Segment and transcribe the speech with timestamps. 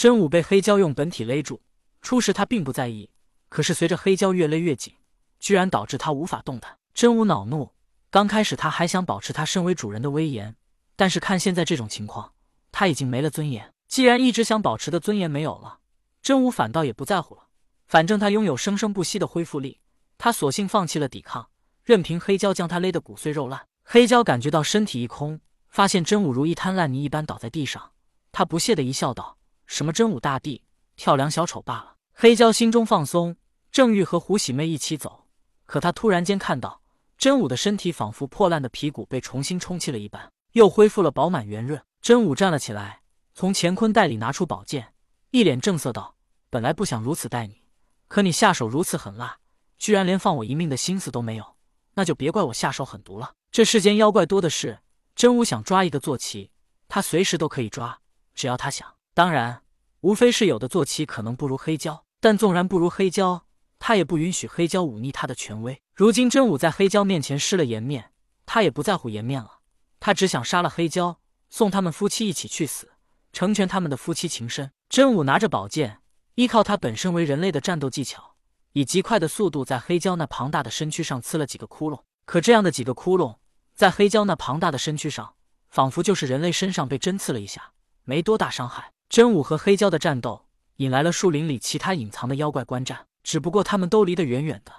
[0.00, 1.60] 真武被黑蛟用本体勒住，
[2.00, 3.10] 初时他并不在意，
[3.50, 4.94] 可是随着黑蛟越勒越紧，
[5.38, 6.78] 居然导致他无法动弹。
[6.94, 7.74] 真武恼怒，
[8.08, 10.56] 刚开始他还想保持他身为主人的威严，
[10.96, 12.32] 但是看现在这种情况，
[12.72, 13.74] 他已经没了尊严。
[13.88, 15.80] 既然一直想保持的尊严没有了，
[16.22, 17.48] 真武反倒也不在乎了。
[17.86, 19.80] 反正他拥有生生不息的恢复力，
[20.16, 21.50] 他索性放弃了抵抗，
[21.84, 23.66] 任凭黑蛟将他勒得骨碎肉烂。
[23.84, 25.38] 黑蛟感觉到身体一空，
[25.68, 27.90] 发现真武如一滩烂泥一般倒在地上，
[28.32, 29.36] 他不屑的一笑，道
[29.70, 30.64] ：“什么真武大帝，
[30.96, 33.36] 跳梁小丑罢了。”黑蛟心中放松，
[33.70, 35.28] 正欲和胡喜妹一起走，
[35.64, 36.82] 可他突然间看到
[37.16, 41.80] 真武的身体仿佛破烂的皮骨被重新充气了一般，又恢复了饱满圆润。
[42.02, 44.92] 真武站了起来，从乾坤袋里拿出宝剑，
[45.30, 46.16] 一脸正色道
[46.50, 47.62] ：“本来不想如此待你。”
[48.08, 49.38] 可你下手如此狠辣，
[49.78, 51.56] 居然连放我一命的心思都没有，
[51.94, 53.32] 那就别怪我下手狠毒了。
[53.52, 54.80] 这世间妖怪多的是，
[55.14, 56.50] 真武想抓一个坐骑，
[56.88, 58.00] 他随时都可以抓，
[58.34, 58.99] 只要他想。
[59.14, 59.62] 当然，
[60.00, 63.42] 无非是有的坐骑可能不如黑蛟，但纵然不如黑蛟，
[63.78, 65.80] 他也不允许黑蛟忤逆他的权威。
[65.94, 68.12] 如今真武在黑蛟面前失了颜面，
[68.46, 69.58] 他也不在乎颜面了，
[69.98, 71.16] 他只想杀了黑蛟，
[71.48, 72.92] 送他们夫妻一起去死，
[73.32, 74.72] 成全他们的夫妻情深。
[74.88, 75.98] 真武拿着宝剑。
[76.36, 78.36] 依靠他本身为人类的战斗技巧，
[78.72, 82.00] 以极快的速度在黑蛟那庞大的身躯上刺了几个窟窿。
[82.24, 83.36] 可这样的几个窟窿，
[83.74, 85.34] 在黑蛟那庞大的身躯上，
[85.68, 87.72] 仿佛就是人类身上被针刺了一下，
[88.04, 88.92] 没多大伤害。
[89.10, 94.72] 真武和黑蛟的战斗引来了树林里其他隐藏的妖怪观战，只不过他们都离得远远的，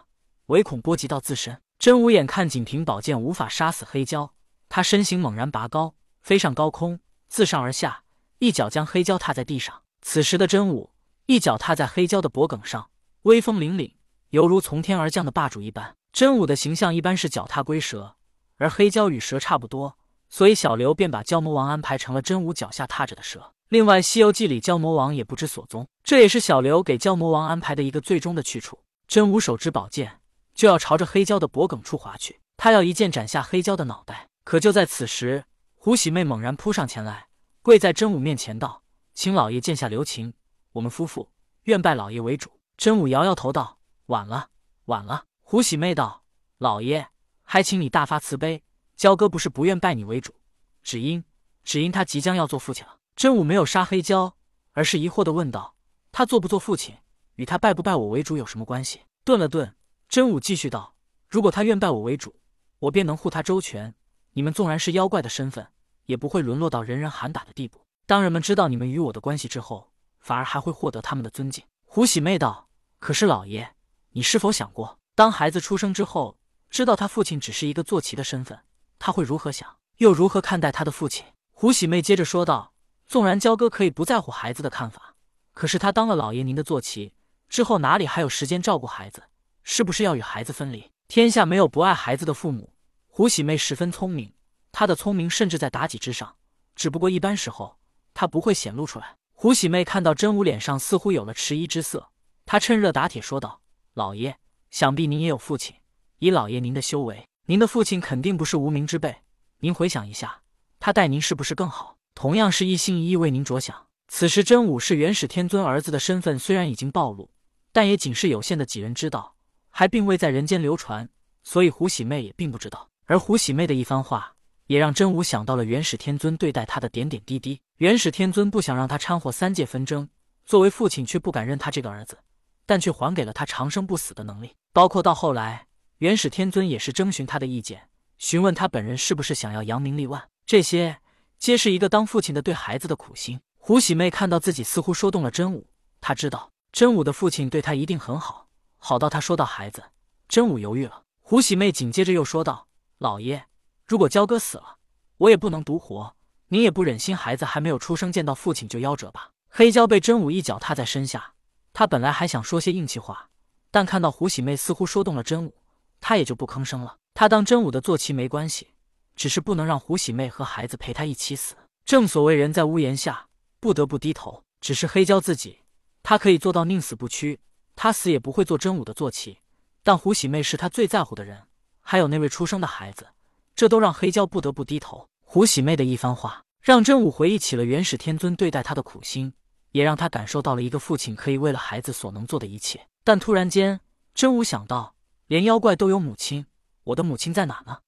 [0.45, 1.61] 唯恐波及到自身。
[1.77, 4.29] 真武眼看仅凭宝剑无法杀死黑蛟，
[4.69, 8.03] 他身形猛然拔高，飞上高空，自上而下，
[8.39, 9.81] 一脚将黑蛟踏在地上。
[10.01, 10.91] 此时的真武。
[11.25, 12.89] 一脚踏在黑蛟的脖颈上，
[13.23, 13.95] 威风凛凛，
[14.29, 15.97] 犹如从天而降的霸主一般。
[16.13, 18.15] 真武的形象一般是脚踏龟蛇，
[18.55, 19.97] 而黑蛟与蛇差不多，
[20.29, 23.53] 所以小刘便把蛟魔王安排成了真武脚下踏着的蛇。
[23.71, 28.77] 另外，《西游记》里蛟魔王也不知所踪，这也是小刘给蛟魔王安排的一个最终的去处。
[29.07, 30.19] 真武手执宝剑，
[30.53, 34.27] 就要朝着黑蛟的脖颈处划去，他要一剑斩下黑蛟的脑袋。
[34.43, 37.27] 可就在此时，胡喜妹猛然扑上前来，
[37.61, 38.83] 跪在真武面前道
[39.15, 40.33] ：“请老爷剑下留情。”
[40.73, 41.29] 我们夫妇
[41.63, 42.51] 愿拜老爷为主。
[42.75, 44.49] 真武摇摇头道：“晚了，
[44.87, 46.25] 晚了。”胡喜妹道
[46.59, 47.07] ：“老爷，
[47.43, 48.63] 还请你大发慈悲。
[48.97, 50.35] 焦哥不是不愿拜你为主，
[50.83, 51.23] 只因
[51.63, 54.33] 只因他即将要做父亲了。”真武没有杀黑蛟，
[54.71, 55.75] 而是疑惑的问道
[56.11, 56.97] ：“他做不做父亲，
[57.35, 59.75] 与他拜不拜我为主有什么关系？”顿了顿，
[60.09, 60.95] 真武继续道
[61.29, 62.35] ：“如果他愿拜我为主，
[62.79, 63.93] 我便能护他周全。
[64.33, 65.67] 你们纵然是妖怪的身份，
[66.05, 67.85] 也不会沦落到人人喊打的地步。
[68.05, 69.89] 当人们知道你们与我的关系之后。”
[70.23, 71.65] 反而还会获得他们的尊敬。
[71.83, 72.69] 胡喜妹道
[73.01, 73.73] ：“可是老爷，
[74.11, 76.37] 你是否想过，当孩子出生之后，
[76.69, 78.59] 知道他父亲只是一个坐骑的身份，
[78.99, 82.70] 他会如何想，又如何看待他的父亲？”胡喜妹接着说道
[83.11, 85.15] ：“纵然焦哥可以不在乎孩子的看法，
[85.51, 87.11] 可是他当了老爷您的坐骑
[87.49, 89.21] 之后，哪里还有时间照顾孩子？
[89.63, 90.89] 是不是要与孩子分离？
[91.09, 92.71] 天下没有不爱孩子的父母。
[93.09, 94.33] 胡喜妹十分聪明，
[94.71, 96.37] 她的聪明甚至在妲己之上，
[96.73, 97.77] 只不过一般时候
[98.13, 102.11] 她不会显露出来。”胡喜妹看到真武脸上似乎有了迟疑之色，
[102.45, 103.59] 她趁热打铁说道
[103.93, 104.37] ：“老爷，
[104.69, 105.75] 想必您也有父亲。
[106.19, 109.13] 以老爷您的修为，您的父亲肯定不是无名之辈。
[109.59, 110.43] 您回想一下，
[110.79, 111.97] 他待您是不是更好？
[112.15, 117.29] 同样是一心一意为您着想。”此时真武是元始天尊儿子的身份虽然已经暴露，
[117.71, 119.35] 但也仅是有限的几人知道，
[119.69, 121.07] 还并未在人间流传，
[121.43, 122.89] 所以胡喜妹也并不知道。
[123.05, 124.35] 而胡喜妹的一番话。
[124.67, 127.59] 也让真武想到了元始天尊对待他的点点滴滴。
[127.79, 130.07] 元始天尊不想让他掺和三界纷争，
[130.45, 132.17] 作为父亲却不敢认他这个儿子，
[132.65, 134.55] 但却还给了他长生不死的能力。
[134.71, 135.67] 包括到后来，
[135.97, 141.00] 元始天尊也是征询他的意见，询问他本人是不是想要扬名立万，这些
[141.41, 143.41] 皆是一个当父亲的对孩子的苦心。
[143.57, 145.65] 胡喜妹看到自己似乎说动了真武，
[145.99, 148.47] 她知道真武的父亲对他一定很好，
[148.77, 149.83] 好到他说到孩子，
[150.27, 151.01] 真武犹豫了。
[151.19, 152.67] 胡喜妹紧接着又说道
[152.99, 153.43] ：“老爷。”
[153.87, 154.77] 如果焦哥死了，
[155.17, 156.15] 我也不能独活。
[156.49, 159.31] 您也不忍心孩子还没有出生见到父亲就夭折吧？
[159.49, 161.33] 黑蛟被真武一脚踏在身下，
[161.73, 163.29] 他本来还想说些硬气话，
[163.71, 165.55] 但看到胡喜妹似乎说动了真武，
[165.99, 166.97] 他也就不吭声了。
[167.15, 168.67] 他当真武的坐骑没关系，
[169.15, 171.55] 只是不能让胡喜妹和孩子陪他一起死。
[171.85, 173.27] 正所谓人在屋檐下，
[173.59, 174.43] 不得不低头。
[174.61, 175.59] 只是黑蛟自己，
[176.03, 177.39] 他可以做到宁死不屈，
[177.75, 179.39] 他死也不会做真武的坐骑。
[179.81, 181.41] 但胡喜妹是他最在乎的人，
[181.81, 183.07] 还有那位出生的孩子。
[183.55, 185.07] 这都让黑蛟不得不低头。
[185.21, 189.33] 胡喜妹的一番话，让真武回忆起了元始天尊对待他的苦心，
[189.71, 192.87] 也让他感受到了一个父亲可以为了孩子所能做的一切。
[193.03, 193.79] 但突然间，
[194.13, 194.93] 真武想到，
[195.25, 196.45] 连妖怪都有母亲，
[196.83, 197.79] 我的母亲在哪呢？